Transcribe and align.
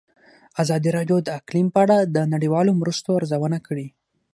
ازادي 0.63 0.89
راډیو 0.97 1.17
د 1.23 1.29
اقلیم 1.39 1.67
په 1.73 1.79
اړه 1.85 1.97
د 2.15 2.17
نړیوالو 2.33 2.71
مرستو 2.81 3.09
ارزونه 3.19 3.57
کړې. 3.67 3.87